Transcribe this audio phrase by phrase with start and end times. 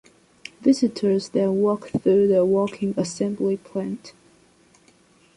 [0.61, 4.13] Visitors then walk through the working assembly plant.